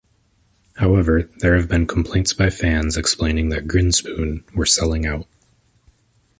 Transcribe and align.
However, 0.77 1.29
there 1.41 1.55
have 1.55 1.67
been 1.67 1.85
complaints 1.85 2.33
by 2.33 2.49
fans 2.49 2.97
explaining 2.97 3.49
that 3.49 3.67
Grinspoon 3.67 4.41
were 4.55 4.65
"selling 4.65 5.05
out". 5.05 5.27